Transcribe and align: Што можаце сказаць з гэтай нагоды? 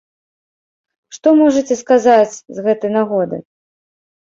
Што 1.17 1.33
можаце 1.41 1.77
сказаць 1.83 2.35
з 2.59 2.67
гэтай 2.71 2.91
нагоды? 2.99 3.37